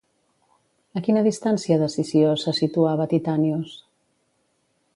[0.99, 3.77] A quina distància de Sició se situava Titànios?